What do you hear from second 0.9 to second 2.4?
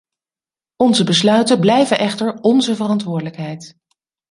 besluiten blijven echter